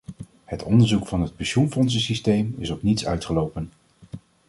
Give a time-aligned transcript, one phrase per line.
[0.43, 3.71] Het onderzoek van het pensioenfondsensysteem is op niets uitgelopen.